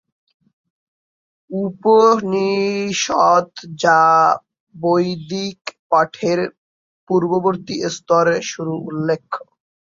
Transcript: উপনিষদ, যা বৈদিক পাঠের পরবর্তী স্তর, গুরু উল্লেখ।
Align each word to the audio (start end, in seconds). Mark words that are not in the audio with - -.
উপনিষদ, 1.49 3.47
যা 3.79 3.99
বৈদিক 4.75 5.59
পাঠের 5.89 6.39
পরবর্তী 7.09 7.75
স্তর, 7.95 8.25
গুরু 8.51 8.75
উল্লেখ। 8.89 9.23